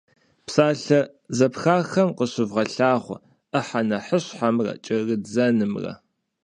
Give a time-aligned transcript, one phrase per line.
[0.45, 0.99] Псалъэ
[1.37, 3.17] зэпхахэм къыщывгъэлъагъуэ
[3.51, 5.93] ӏыхьэ нэхъыщхьэмрэ кӏэрыдзэнымрэ.